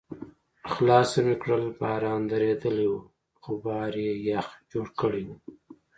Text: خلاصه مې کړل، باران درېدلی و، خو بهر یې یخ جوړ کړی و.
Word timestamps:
خلاصه 0.71 1.19
مې 1.25 1.35
کړل، 1.41 1.63
باران 1.79 2.21
درېدلی 2.31 2.87
و، 2.93 2.97
خو 3.41 3.51
بهر 3.63 3.93
یې 4.05 4.13
یخ 4.29 4.47
جوړ 4.71 4.87
کړی 4.99 5.21
و. 5.27 5.29